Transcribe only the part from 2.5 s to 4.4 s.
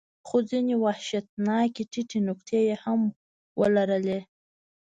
یې هم ولرلې.